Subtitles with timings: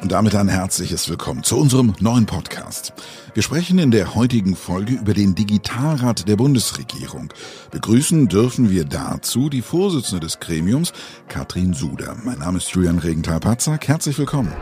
[0.00, 2.92] Und damit ein herzliches Willkommen zu unserem neuen Podcast.
[3.32, 7.32] Wir sprechen in der heutigen Folge über den Digitalrat der Bundesregierung.
[7.70, 10.92] Begrüßen dürfen wir dazu die Vorsitzende des Gremiums,
[11.28, 12.16] Katrin Suder.
[12.22, 13.88] Mein Name ist Julian Regenthal-Patzak.
[13.88, 14.52] Herzlich willkommen.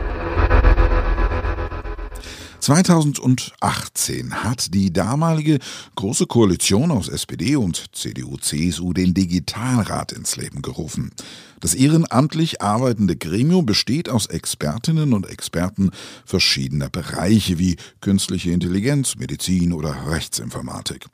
[2.63, 5.59] 2018 hat die damalige
[5.95, 11.11] Große Koalition aus SPD und CDU-CSU den Digitalrat ins Leben gerufen.
[11.59, 15.91] Das ehrenamtlich arbeitende Gremium besteht aus Expertinnen und Experten
[16.23, 21.07] verschiedener Bereiche wie künstliche Intelligenz, Medizin oder Rechtsinformatik.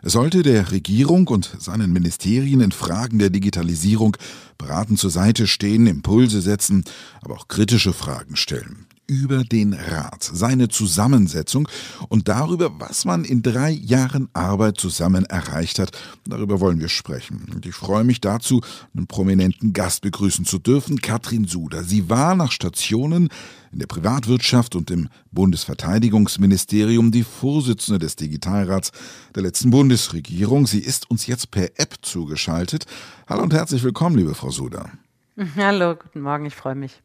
[0.00, 4.16] Es sollte der Regierung und seinen Ministerien in Fragen der Digitalisierung
[4.56, 6.82] beratend zur Seite stehen, Impulse setzen,
[7.20, 11.68] aber auch kritische Fragen stellen über den Rat, seine Zusammensetzung
[12.08, 15.90] und darüber, was man in drei Jahren Arbeit zusammen erreicht hat.
[16.26, 17.46] Darüber wollen wir sprechen.
[17.54, 18.62] Und ich freue mich dazu,
[18.96, 21.84] einen prominenten Gast begrüßen zu dürfen, Katrin Suder.
[21.84, 23.28] Sie war nach Stationen
[23.72, 28.92] in der Privatwirtschaft und im Bundesverteidigungsministerium die Vorsitzende des Digitalrats
[29.34, 30.66] der letzten Bundesregierung.
[30.66, 32.86] Sie ist uns jetzt per App zugeschaltet.
[33.26, 34.90] Hallo und herzlich willkommen, liebe Frau Suder.
[35.56, 37.03] Hallo, guten Morgen, ich freue mich.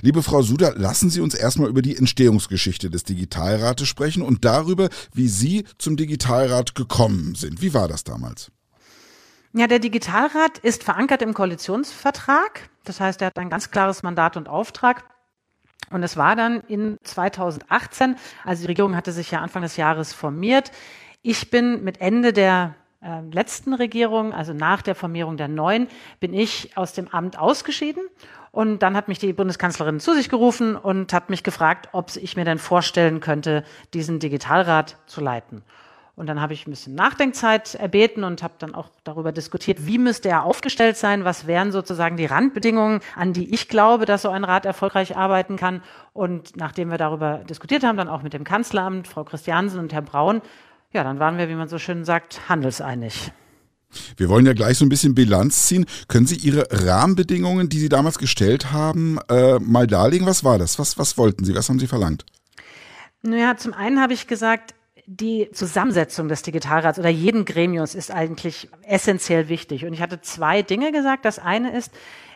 [0.00, 4.88] Liebe Frau Suder, lassen Sie uns erstmal über die Entstehungsgeschichte des Digitalrates sprechen und darüber,
[5.14, 7.62] wie Sie zum Digitalrat gekommen sind.
[7.62, 8.50] Wie war das damals?
[9.54, 12.70] Ja, der Digitalrat ist verankert im Koalitionsvertrag.
[12.84, 15.04] Das heißt, er hat ein ganz klares Mandat und Auftrag.
[15.90, 20.12] Und es war dann in 2018, also die Regierung hatte sich ja Anfang des Jahres
[20.12, 20.72] formiert.
[21.20, 25.88] Ich bin mit Ende der äh, letzten Regierung, also nach der Formierung der neuen,
[26.20, 28.04] bin ich aus dem Amt ausgeschieden
[28.52, 32.36] und dann hat mich die Bundeskanzlerin zu sich gerufen und hat mich gefragt, ob ich
[32.36, 33.64] mir denn vorstellen könnte,
[33.94, 35.62] diesen Digitalrat zu leiten.
[36.14, 39.96] Und dann habe ich ein bisschen Nachdenkzeit erbeten und habe dann auch darüber diskutiert, wie
[39.96, 44.28] müsste er aufgestellt sein, was wären sozusagen die Randbedingungen, an die ich glaube, dass so
[44.28, 45.82] ein Rat erfolgreich arbeiten kann.
[46.12, 50.02] Und nachdem wir darüber diskutiert haben, dann auch mit dem Kanzleramt, Frau Christiansen und Herr
[50.02, 50.42] Braun,
[50.92, 53.32] ja, dann waren wir, wie man so schön sagt, handelseinig.
[54.16, 55.86] Wir wollen ja gleich so ein bisschen Bilanz ziehen.
[56.08, 60.26] Können Sie Ihre Rahmenbedingungen, die Sie damals gestellt haben, äh, mal darlegen?
[60.26, 60.78] Was war das?
[60.78, 61.54] Was, was wollten Sie?
[61.54, 62.24] Was haben Sie verlangt?
[63.22, 64.74] Naja, zum einen habe ich gesagt,
[65.06, 69.84] die Zusammensetzung des Digitalrats oder jeden Gremiums ist eigentlich essentiell wichtig.
[69.84, 71.24] Und ich hatte zwei Dinge gesagt.
[71.24, 71.92] Das eine ist,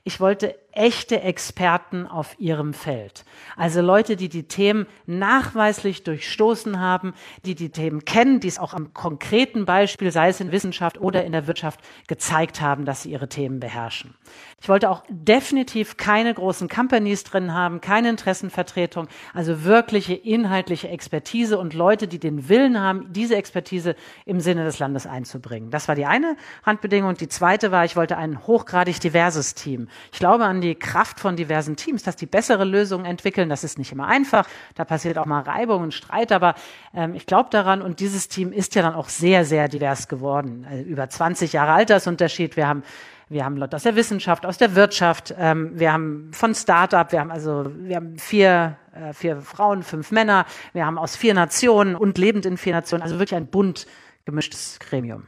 [0.06, 3.24] ich wollte echte Experten auf ihrem Feld.
[3.56, 8.74] Also Leute, die die Themen nachweislich durchstoßen haben, die die Themen kennen, die es auch
[8.74, 13.10] am konkreten Beispiel, sei es in Wissenschaft oder in der Wirtschaft, gezeigt haben, dass sie
[13.10, 14.14] ihre Themen beherrschen.
[14.60, 21.58] Ich wollte auch definitiv keine großen Companies drin haben, keine Interessenvertretung, also wirkliche inhaltliche Expertise
[21.58, 25.70] und Leute, die den Willen haben, diese Expertise im Sinne des Landes einzubringen.
[25.70, 27.14] Das war die eine Randbedingung.
[27.14, 29.88] Die zweite war, ich wollte ein hochgradig diverses Team.
[30.12, 33.48] Ich glaube an die Kraft von diversen Teams, dass die bessere Lösungen entwickeln.
[33.48, 34.46] Das ist nicht immer einfach.
[34.74, 36.54] Da passiert auch mal Reibung und Streit, aber
[36.94, 40.66] ähm, ich glaube daran und dieses Team ist ja dann auch sehr, sehr divers geworden.
[40.68, 42.56] Also über 20 Jahre Altersunterschied.
[42.56, 42.82] Wir haben
[43.28, 47.18] wir haben Leute aus der Wissenschaft, aus der Wirtschaft, ähm, wir haben von Start-up, wir
[47.18, 51.96] haben also wir haben vier, äh, vier Frauen, fünf Männer, wir haben aus vier Nationen
[51.96, 53.88] und lebend in vier Nationen, also wirklich ein bunt
[54.26, 55.24] gemischtes Gremium.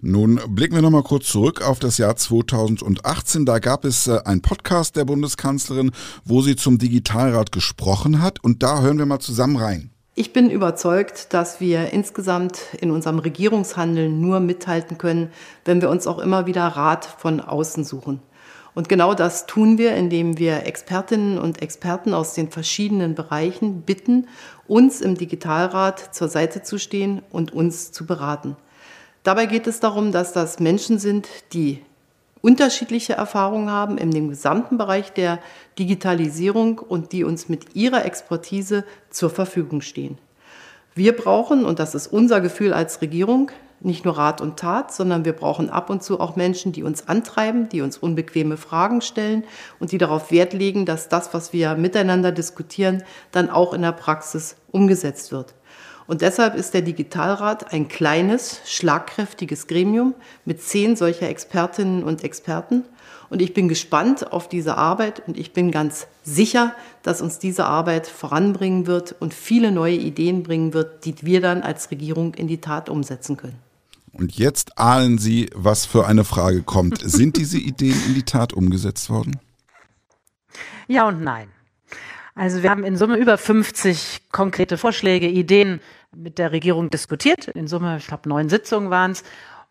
[0.00, 3.46] Nun blicken wir noch mal kurz zurück auf das Jahr 2018.
[3.46, 5.92] Da gab es äh, einen Podcast der Bundeskanzlerin,
[6.24, 8.42] wo sie zum Digitalrat gesprochen hat.
[8.42, 9.90] Und da hören wir mal zusammen rein.
[10.16, 15.32] Ich bin überzeugt, dass wir insgesamt in unserem Regierungshandeln nur mithalten können,
[15.64, 18.20] wenn wir uns auch immer wieder Rat von außen suchen.
[18.74, 24.28] Und genau das tun wir, indem wir Expertinnen und Experten aus den verschiedenen Bereichen bitten,
[24.66, 28.56] uns im Digitalrat zur Seite zu stehen und uns zu beraten.
[29.24, 31.82] Dabei geht es darum, dass das Menschen sind, die
[32.42, 35.38] unterschiedliche Erfahrungen haben in dem gesamten Bereich der
[35.78, 40.18] Digitalisierung und die uns mit ihrer Expertise zur Verfügung stehen.
[40.94, 45.24] Wir brauchen, und das ist unser Gefühl als Regierung, nicht nur Rat und Tat, sondern
[45.24, 49.44] wir brauchen ab und zu auch Menschen, die uns antreiben, die uns unbequeme Fragen stellen
[49.80, 53.92] und die darauf Wert legen, dass das, was wir miteinander diskutieren, dann auch in der
[53.92, 55.54] Praxis umgesetzt wird.
[56.06, 60.14] Und deshalb ist der Digitalrat ein kleines, schlagkräftiges Gremium
[60.44, 62.84] mit zehn solcher Expertinnen und Experten.
[63.30, 67.64] Und ich bin gespannt auf diese Arbeit und ich bin ganz sicher, dass uns diese
[67.64, 72.48] Arbeit voranbringen wird und viele neue Ideen bringen wird, die wir dann als Regierung in
[72.48, 73.58] die Tat umsetzen können.
[74.12, 77.00] Und jetzt ahnen Sie, was für eine Frage kommt.
[77.02, 79.40] Sind diese Ideen in die Tat umgesetzt worden?
[80.86, 81.48] Ja und nein.
[82.34, 85.80] Also wir haben in Summe über 50 konkrete Vorschläge, Ideen
[86.14, 87.48] mit der Regierung diskutiert.
[87.48, 89.22] In Summe, ich glaube, neun Sitzungen waren es.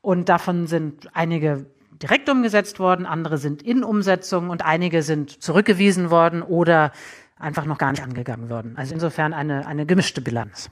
[0.01, 1.65] Und davon sind einige
[2.01, 6.91] direkt umgesetzt worden, andere sind in Umsetzung und einige sind zurückgewiesen worden oder
[7.37, 8.73] einfach noch gar nicht angegangen worden.
[8.77, 10.69] Also insofern eine, eine gemischte Bilanz.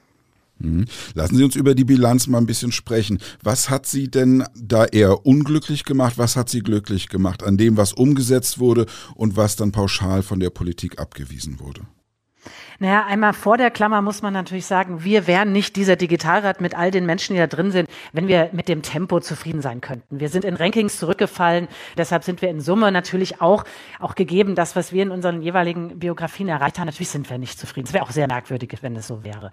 [0.58, 0.86] Mhm.
[1.14, 3.18] Lassen Sie uns über die Bilanz mal ein bisschen sprechen.
[3.42, 6.14] Was hat Sie denn da eher unglücklich gemacht?
[6.16, 10.40] Was hat Sie glücklich gemacht an dem, was umgesetzt wurde und was dann pauschal von
[10.40, 11.82] der Politik abgewiesen wurde?
[12.82, 16.76] Naja, einmal vor der Klammer muss man natürlich sagen, wir wären nicht dieser Digitalrat mit
[16.76, 20.18] all den Menschen, die da drin sind, wenn wir mit dem Tempo zufrieden sein könnten.
[20.18, 21.68] Wir sind in Rankings zurückgefallen.
[21.96, 23.62] Deshalb sind wir in Summe natürlich auch,
[24.00, 26.86] auch gegeben, das, was wir in unseren jeweiligen Biografien erreicht haben.
[26.86, 27.86] Natürlich sind wir nicht zufrieden.
[27.86, 29.52] Es wäre auch sehr merkwürdig, wenn es so wäre.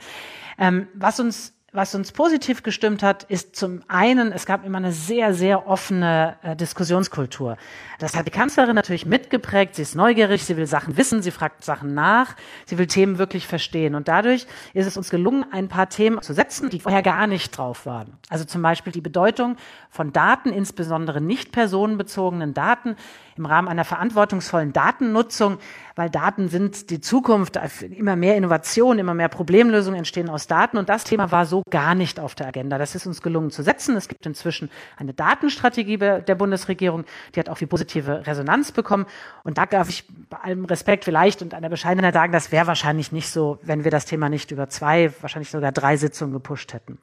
[0.57, 4.91] Ähm, was uns was uns positiv gestimmt hat, ist zum einen, es gab immer eine
[4.91, 7.57] sehr, sehr offene äh, Diskussionskultur.
[7.99, 9.75] Das hat die Kanzlerin natürlich mitgeprägt.
[9.75, 12.35] Sie ist neugierig, sie will Sachen wissen, sie fragt Sachen nach,
[12.65, 13.95] sie will Themen wirklich verstehen.
[13.95, 17.57] Und dadurch ist es uns gelungen, ein paar Themen zu setzen, die vorher gar nicht
[17.57, 18.17] drauf waren.
[18.29, 19.57] Also zum Beispiel die Bedeutung
[19.89, 22.95] von Daten, insbesondere nicht personenbezogenen Daten,
[23.39, 25.57] im Rahmen einer verantwortungsvollen Datennutzung,
[25.95, 30.89] weil Daten sind die Zukunft, immer mehr Innovation, immer mehr Problemlösungen entstehen aus Daten und
[30.89, 32.77] das Thema war so gar nicht auf der Agenda.
[32.77, 33.95] Das ist uns gelungen zu setzen.
[33.95, 39.07] Es gibt inzwischen eine Datenstrategie der Bundesregierung, die hat auch viel positive Resonanz bekommen
[39.43, 43.11] und da darf ich bei allem Respekt vielleicht und einer Bescheidenheit sagen, das wäre wahrscheinlich
[43.11, 46.99] nicht so, wenn wir das Thema nicht über zwei, wahrscheinlich sogar drei Sitzungen gepusht hätten.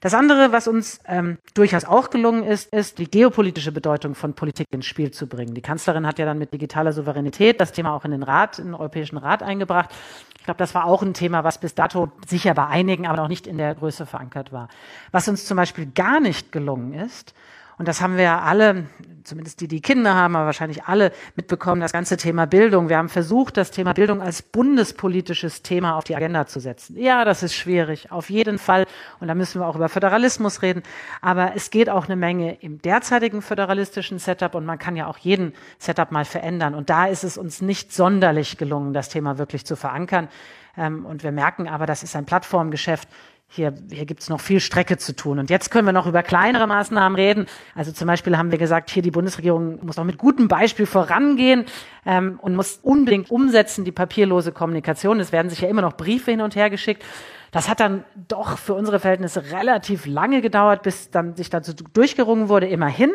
[0.00, 4.68] Das andere, was uns ähm, durchaus auch gelungen ist, ist, die geopolitische Bedeutung von Politik
[4.70, 5.54] ins Spiel zu bringen.
[5.54, 8.66] Die Kanzlerin hat ja dann mit digitaler Souveränität das Thema auch in den Rat, in
[8.66, 9.90] den Europäischen Rat eingebracht.
[10.38, 13.28] Ich glaube, das war auch ein Thema, was bis dato sicher bei einigen, aber noch
[13.28, 14.68] nicht in der Größe verankert war.
[15.10, 17.34] Was uns zum Beispiel gar nicht gelungen ist,
[17.78, 18.86] und das haben wir ja alle,
[19.22, 22.88] zumindest die, die Kinder haben, aber wahrscheinlich alle mitbekommen, das ganze Thema Bildung.
[22.88, 26.96] Wir haben versucht, das Thema Bildung als bundespolitisches Thema auf die Agenda zu setzen.
[26.98, 28.84] Ja, das ist schwierig, auf jeden Fall.
[29.20, 30.82] Und da müssen wir auch über Föderalismus reden.
[31.20, 35.18] Aber es geht auch eine Menge im derzeitigen föderalistischen Setup und man kann ja auch
[35.18, 36.74] jeden Setup mal verändern.
[36.74, 40.28] Und da ist es uns nicht sonderlich gelungen, das Thema wirklich zu verankern.
[40.76, 43.08] Ähm, und wir merken aber, das ist ein Plattformgeschäft
[43.50, 45.38] hier, hier gibt's noch viel Strecke zu tun.
[45.38, 47.46] Und jetzt können wir noch über kleinere Maßnahmen reden.
[47.74, 51.64] Also zum Beispiel haben wir gesagt, hier die Bundesregierung muss auch mit gutem Beispiel vorangehen
[52.04, 55.18] ähm, und muss unbedingt umsetzen die papierlose Kommunikation.
[55.18, 57.02] Es werden sich ja immer noch Briefe hin und her geschickt.
[57.50, 62.48] Das hat dann doch für unsere Verhältnisse relativ lange gedauert, bis dann sich dazu durchgerungen
[62.48, 63.10] wurde, immerhin,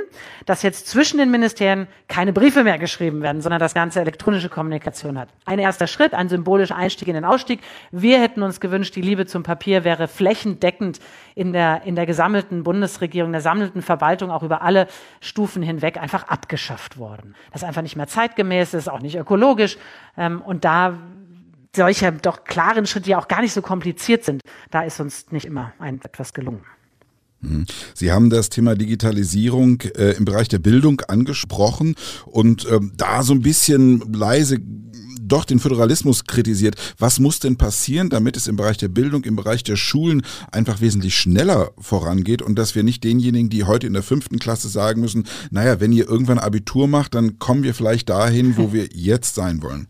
[0.45, 5.19] dass jetzt zwischen den Ministerien keine Briefe mehr geschrieben werden, sondern das ganze elektronische Kommunikation
[5.19, 5.29] hat.
[5.45, 7.59] Ein erster Schritt, ein symbolischer Einstieg in den Ausstieg.
[7.91, 10.99] Wir hätten uns gewünscht, die Liebe zum Papier wäre flächendeckend
[11.35, 14.87] in der, in der gesammelten Bundesregierung, der sammelten Verwaltung auch über alle
[15.19, 17.35] Stufen hinweg einfach abgeschafft worden.
[17.51, 19.77] Das ist einfach nicht mehr zeitgemäß, ist auch nicht ökologisch.
[20.17, 20.97] Ähm, und da
[21.75, 24.41] solche doch klaren Schritte, die auch gar nicht so kompliziert sind,
[24.71, 26.63] da ist uns nicht immer ein, etwas gelungen.
[27.41, 27.65] Mhm.
[27.93, 33.33] Sie haben das Thema Digitalisierung äh, im Bereich der Bildung angesprochen und ähm, da so
[33.33, 34.59] ein bisschen leise
[35.25, 36.75] doch den Föderalismus kritisiert.
[36.97, 40.21] Was muss denn passieren, damit es im Bereich der Bildung, im Bereich der Schulen
[40.51, 44.67] einfach wesentlich schneller vorangeht und dass wir nicht denjenigen, die heute in der fünften Klasse
[44.67, 48.89] sagen müssen, naja, wenn ihr irgendwann Abitur macht, dann kommen wir vielleicht dahin, wo wir
[48.93, 49.87] jetzt sein wollen?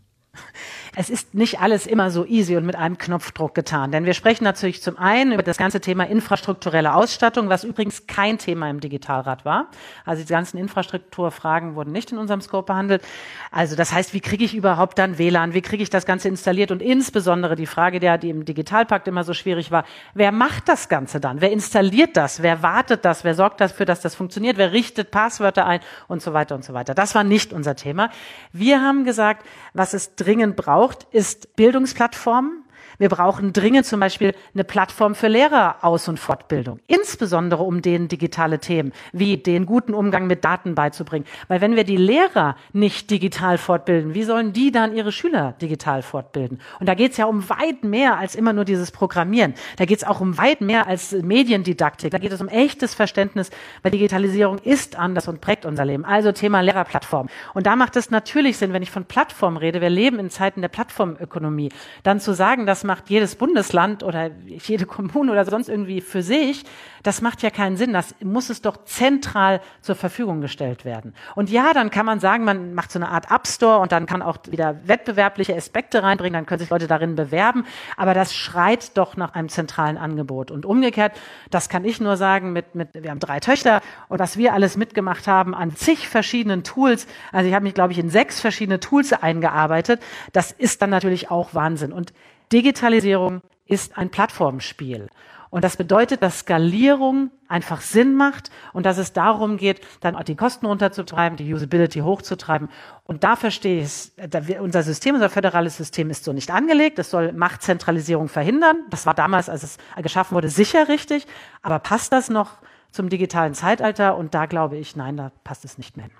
[0.96, 3.90] Es ist nicht alles immer so easy und mit einem Knopfdruck getan.
[3.90, 8.38] Denn wir sprechen natürlich zum einen über das ganze Thema infrastrukturelle Ausstattung, was übrigens kein
[8.38, 9.68] Thema im Digitalrat war.
[10.04, 13.02] Also die ganzen Infrastrukturfragen wurden nicht in unserem Scope behandelt.
[13.50, 15.52] Also das heißt, wie kriege ich überhaupt dann WLAN?
[15.52, 16.70] Wie kriege ich das Ganze installiert?
[16.70, 19.84] Und insbesondere die Frage, der, die im Digitalpakt immer so schwierig war,
[20.14, 21.40] wer macht das Ganze dann?
[21.40, 22.42] Wer installiert das?
[22.42, 23.24] Wer wartet das?
[23.24, 24.58] Wer sorgt dafür, dass das funktioniert?
[24.58, 25.80] Wer richtet Passwörter ein?
[26.06, 26.94] Und so weiter und so weiter.
[26.94, 28.10] Das war nicht unser Thema.
[28.52, 32.63] Wir haben gesagt, was es dringend braucht, braucht, ist Bildungsplattformen,
[32.98, 38.58] wir brauchen dringend zum Beispiel eine Plattform für Lehreraus- und Fortbildung, insbesondere um denen digitale
[38.58, 41.26] Themen wie den guten Umgang mit Daten beizubringen.
[41.48, 46.02] Weil wenn wir die Lehrer nicht digital fortbilden, wie sollen die dann ihre Schüler digital
[46.02, 46.60] fortbilden?
[46.80, 49.54] Und da geht es ja um weit mehr als immer nur dieses Programmieren.
[49.76, 52.10] Da geht es auch um weit mehr als Mediendidaktik.
[52.10, 53.50] Da geht es um echtes Verständnis,
[53.82, 56.04] weil Digitalisierung ist anders und prägt unser Leben.
[56.04, 57.28] Also Thema Lehrerplattform.
[57.54, 60.60] Und da macht es natürlich Sinn, wenn ich von Plattform rede, wir leben in Zeiten
[60.60, 61.70] der Plattformökonomie,
[62.02, 66.64] dann zu sagen, dass macht jedes Bundesland oder jede Kommune oder sonst irgendwie für sich,
[67.04, 67.92] das macht ja keinen Sinn.
[67.92, 71.14] Das muss es doch zentral zur Verfügung gestellt werden.
[71.34, 74.06] Und ja, dann kann man sagen, man macht so eine Art App Store und dann
[74.06, 77.66] kann auch wieder wettbewerbliche Aspekte reinbringen, dann können sich Leute darin bewerben.
[77.96, 80.50] Aber das schreit doch nach einem zentralen Angebot.
[80.50, 81.12] Und umgekehrt,
[81.50, 84.76] das kann ich nur sagen, mit, mit, wir haben drei Töchter und was wir alles
[84.78, 87.06] mitgemacht haben an zig verschiedenen Tools.
[87.32, 90.00] Also ich habe mich, glaube ich, in sechs verschiedene Tools eingearbeitet.
[90.32, 91.92] Das ist dann natürlich auch Wahnsinn.
[91.92, 92.14] Und
[92.54, 95.08] Digitalisierung ist ein Plattformspiel.
[95.50, 100.24] Und das bedeutet, dass Skalierung einfach Sinn macht und dass es darum geht, dann auch
[100.24, 102.68] die Kosten runterzutreiben, die Usability hochzutreiben.
[103.04, 104.12] Und da verstehe ich es,
[104.60, 106.98] unser System, unser föderales System ist so nicht angelegt.
[106.98, 108.78] Es soll Machtzentralisierung verhindern.
[108.90, 111.26] Das war damals, als es geschaffen wurde, sicher richtig.
[111.62, 112.58] Aber passt das noch
[112.90, 114.16] zum digitalen Zeitalter?
[114.16, 116.14] Und da glaube ich, nein, da passt es nicht mehr hin.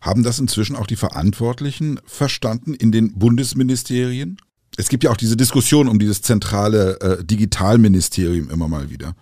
[0.00, 4.38] Haben das inzwischen auch die Verantwortlichen verstanden in den Bundesministerien?
[4.76, 9.14] Es gibt ja auch diese Diskussion um dieses zentrale äh, Digitalministerium immer mal wieder.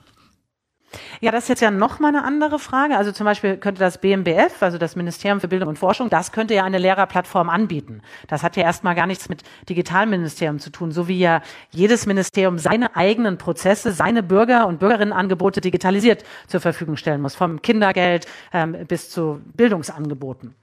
[1.20, 2.96] Ja, das ist jetzt ja noch mal eine andere Frage.
[2.96, 6.54] Also zum Beispiel könnte das BMBF, also das Ministerium für Bildung und Forschung, das könnte
[6.54, 8.02] ja eine Lehrerplattform anbieten.
[8.28, 12.58] Das hat ja erstmal gar nichts mit Digitalministerium zu tun, so wie ja jedes Ministerium
[12.58, 18.76] seine eigenen Prozesse, seine Bürger- und Bürgerinnenangebote digitalisiert zur Verfügung stellen muss, vom Kindergeld ähm,
[18.86, 20.54] bis zu Bildungsangeboten.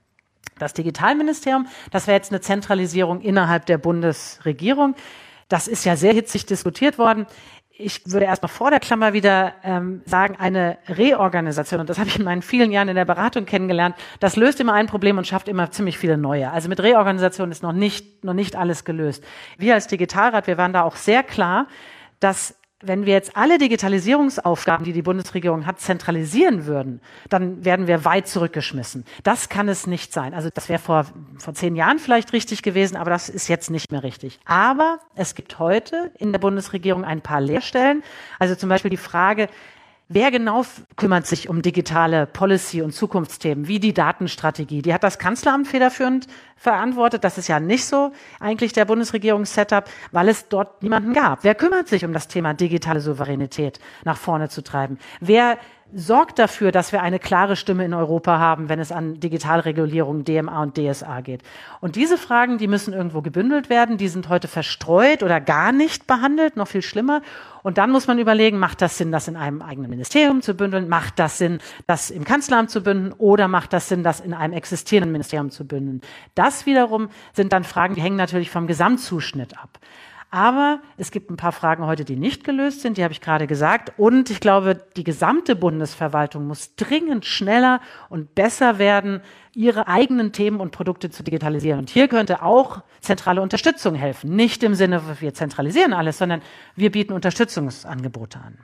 [0.57, 4.95] Das Digitalministerium, das wäre jetzt eine Zentralisierung innerhalb der Bundesregierung.
[5.47, 7.25] Das ist ja sehr hitzig diskutiert worden.
[7.71, 12.19] Ich würde erstmal vor der Klammer wieder ähm, sagen, eine Reorganisation, und das habe ich
[12.19, 15.47] in meinen vielen Jahren in der Beratung kennengelernt, das löst immer ein Problem und schafft
[15.47, 16.51] immer ziemlich viele neue.
[16.51, 19.23] Also mit Reorganisation ist noch nicht, noch nicht alles gelöst.
[19.57, 21.67] Wir als Digitalrat, wir waren da auch sehr klar,
[22.19, 28.05] dass wenn wir jetzt alle Digitalisierungsaufgaben, die die Bundesregierung hat, zentralisieren würden, dann werden wir
[28.05, 29.05] weit zurückgeschmissen.
[29.23, 30.33] Das kann es nicht sein.
[30.33, 31.05] Also das wäre vor,
[31.37, 34.39] vor zehn Jahren vielleicht richtig gewesen, aber das ist jetzt nicht mehr richtig.
[34.45, 38.01] Aber es gibt heute in der Bundesregierung ein paar Leerstellen.
[38.39, 39.49] Also zum Beispiel die Frage,
[40.11, 44.81] Wer genau kümmert sich um digitale Policy und Zukunftsthemen, wie die Datenstrategie?
[44.81, 46.25] Die hat das Kanzleramt federführend
[46.57, 47.23] verantwortet.
[47.23, 51.43] Das ist ja nicht so eigentlich der Bundesregierungs-Setup, weil es dort niemanden gab.
[51.43, 54.97] Wer kümmert sich um das Thema digitale Souveränität nach vorne zu treiben?
[55.19, 55.59] Wer
[55.93, 60.61] sorgt dafür, dass wir eine klare Stimme in Europa haben, wenn es an Digitalregulierung, DMA
[60.61, 61.41] und DSA geht.
[61.81, 66.05] Und diese Fragen, die müssen irgendwo gebündelt werden, die sind heute verstreut oder gar nicht
[66.05, 67.21] behandelt, noch viel schlimmer.
[67.63, 70.87] Und dann muss man überlegen, macht das Sinn, das in einem eigenen Ministerium zu bündeln?
[70.87, 73.13] Macht das Sinn, das im Kanzleramt zu bündeln?
[73.17, 76.01] Oder macht das Sinn, das in einem existierenden Ministerium zu bündeln?
[76.35, 79.79] Das wiederum sind dann Fragen, die hängen natürlich vom Gesamtzuschnitt ab.
[80.31, 83.47] Aber es gibt ein paar Fragen heute, die nicht gelöst sind, die habe ich gerade
[83.47, 83.93] gesagt.
[83.97, 89.21] Und ich glaube, die gesamte Bundesverwaltung muss dringend schneller und besser werden,
[89.55, 91.79] ihre eigenen Themen und Produkte zu digitalisieren.
[91.79, 94.35] Und hier könnte auch zentrale Unterstützung helfen.
[94.35, 96.43] Nicht im Sinne, wir zentralisieren alles, sondern
[96.75, 98.59] wir bieten Unterstützungsangebote an.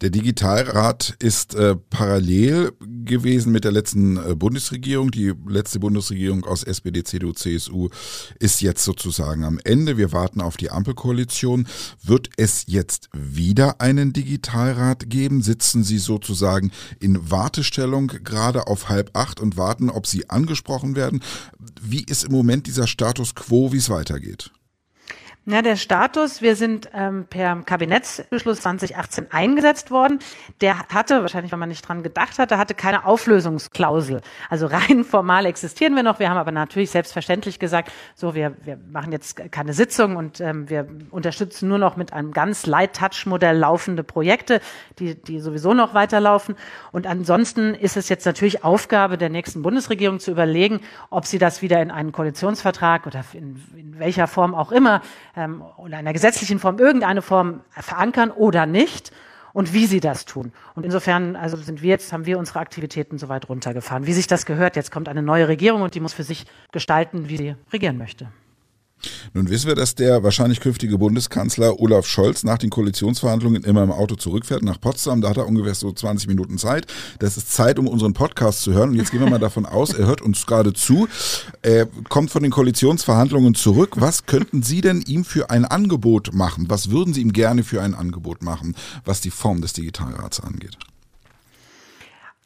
[0.00, 2.72] Der Digitalrat ist äh, parallel
[3.04, 5.10] gewesen mit der letzten äh, Bundesregierung.
[5.10, 7.88] Die letzte Bundesregierung aus SPD, CDU, CSU
[8.38, 9.96] ist jetzt sozusagen am Ende.
[9.96, 11.66] Wir warten auf die Ampelkoalition.
[12.02, 15.42] Wird es jetzt wieder einen Digitalrat geben?
[15.42, 21.22] Sitzen Sie sozusagen in Wartestellung gerade auf halb acht und warten, ob Sie angesprochen werden?
[21.80, 24.50] Wie ist im Moment dieser Status quo, wie es weitergeht?
[25.46, 30.20] Ja, der Status, wir sind ähm, per Kabinettsbeschluss 2018 eingesetzt worden.
[30.62, 34.22] Der hatte, wahrscheinlich weil man nicht dran gedacht hatte, hatte keine Auflösungsklausel.
[34.48, 36.18] Also rein formal existieren wir noch.
[36.18, 40.70] Wir haben aber natürlich selbstverständlich gesagt, so, wir, wir machen jetzt keine Sitzung und ähm,
[40.70, 44.62] wir unterstützen nur noch mit einem ganz Light-Touch-Modell laufende Projekte,
[44.98, 46.54] die, die sowieso noch weiterlaufen.
[46.90, 51.60] Und ansonsten ist es jetzt natürlich Aufgabe der nächsten Bundesregierung zu überlegen, ob sie das
[51.60, 55.02] wieder in einen Koalitionsvertrag oder in, in welcher Form auch immer
[55.36, 59.12] ähm, oder einer gesetzlichen Form irgendeine Form verankern oder nicht
[59.52, 60.52] und wie sie das tun.
[60.74, 64.46] Und insofern, also sind wir jetzt, haben wir unsere Aktivitäten soweit runtergefahren, wie sich das
[64.46, 64.76] gehört.
[64.76, 68.28] Jetzt kommt eine neue Regierung und die muss für sich gestalten, wie sie regieren möchte.
[69.32, 73.90] Nun wissen wir, dass der wahrscheinlich künftige Bundeskanzler Olaf Scholz nach den Koalitionsverhandlungen immer im
[73.90, 75.20] Auto zurückfährt nach Potsdam.
[75.20, 76.86] Da hat er ungefähr so 20 Minuten Zeit.
[77.18, 78.90] Das ist Zeit, um unseren Podcast zu hören.
[78.90, 81.08] Und jetzt gehen wir mal davon aus, er hört uns gerade zu.
[81.62, 83.92] Er kommt von den Koalitionsverhandlungen zurück.
[83.96, 86.66] Was könnten Sie denn ihm für ein Angebot machen?
[86.68, 90.78] Was würden Sie ihm gerne für ein Angebot machen, was die Form des Digitalrats angeht?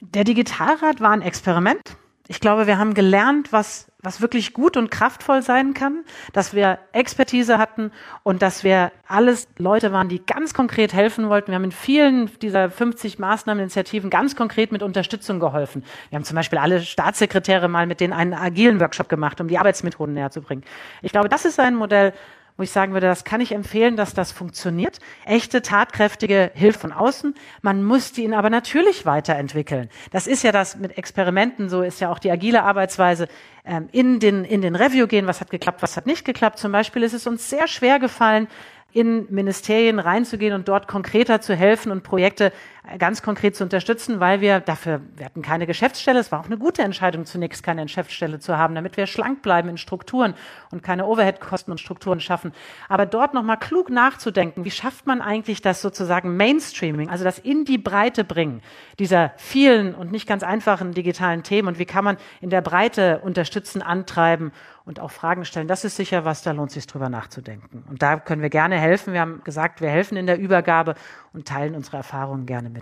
[0.00, 1.96] Der Digitalrat war ein Experiment.
[2.28, 6.78] Ich glaube, wir haben gelernt, was, was wirklich gut und kraftvoll sein kann, dass wir
[6.92, 7.90] Expertise hatten
[8.22, 11.48] und dass wir alles Leute waren, die ganz konkret helfen wollten.
[11.48, 15.84] Wir haben in vielen dieser 50 Maßnahmeninitiativen ganz konkret mit Unterstützung geholfen.
[16.10, 19.58] Wir haben zum Beispiel alle Staatssekretäre mal mit denen einen agilen Workshop gemacht, um die
[19.58, 20.62] Arbeitsmethoden näher zu bringen.
[21.02, 22.12] Ich glaube, das ist ein Modell,
[22.58, 24.98] wo ich sagen würde, das kann ich empfehlen, dass das funktioniert.
[25.24, 27.34] Echte, tatkräftige Hilfe von außen.
[27.62, 29.88] Man muss die ihn aber natürlich weiterentwickeln.
[30.10, 33.28] Das ist ja das mit Experimenten, so ist ja auch die agile Arbeitsweise,
[33.64, 36.58] ähm, in, den, in den Review gehen, was hat geklappt, was hat nicht geklappt.
[36.58, 38.48] Zum Beispiel ist es uns sehr schwer gefallen,
[38.92, 42.52] in Ministerien reinzugehen und dort konkreter zu helfen und Projekte
[42.96, 46.56] ganz konkret zu unterstützen, weil wir dafür, wir hatten keine Geschäftsstelle, es war auch eine
[46.56, 50.34] gute Entscheidung, zunächst keine Geschäftsstelle zu haben, damit wir schlank bleiben in Strukturen
[50.70, 52.52] und keine Overhead-Kosten und Strukturen schaffen.
[52.88, 57.64] Aber dort nochmal klug nachzudenken, wie schafft man eigentlich das sozusagen Mainstreaming, also das in
[57.64, 58.62] die Breite bringen
[58.98, 63.20] dieser vielen und nicht ganz einfachen digitalen Themen und wie kann man in der Breite
[63.20, 64.52] unterstützen, antreiben
[64.88, 65.68] und auch Fragen stellen.
[65.68, 67.84] Das ist sicher was, da lohnt es sich drüber nachzudenken.
[67.90, 69.12] Und da können wir gerne helfen.
[69.12, 70.94] Wir haben gesagt, wir helfen in der Übergabe
[71.34, 72.77] und teilen unsere Erfahrungen gerne mit.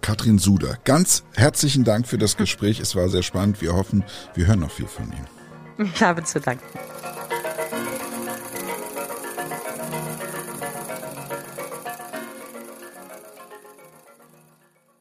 [0.00, 2.80] Katrin Suder, ganz herzlichen Dank für das Gespräch.
[2.80, 3.62] Es war sehr spannend.
[3.62, 5.92] Wir hoffen, wir hören noch viel von Ihnen.
[5.94, 6.64] Ich habe zu danken.